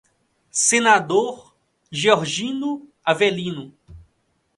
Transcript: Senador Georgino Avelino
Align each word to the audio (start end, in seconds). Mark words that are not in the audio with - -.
Senador 0.49 1.53
Georgino 1.91 2.87
Avelino 3.05 3.71